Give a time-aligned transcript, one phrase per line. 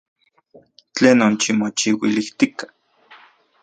[0.95, 2.65] ¿Tlenon timochiuilijtika?